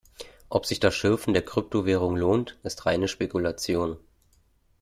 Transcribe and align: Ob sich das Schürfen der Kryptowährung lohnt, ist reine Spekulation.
Ob 0.49 0.65
sich 0.65 0.79
das 0.79 0.95
Schürfen 0.95 1.35
der 1.35 1.45
Kryptowährung 1.45 2.15
lohnt, 2.17 2.57
ist 2.63 2.87
reine 2.87 3.07
Spekulation. 3.07 3.97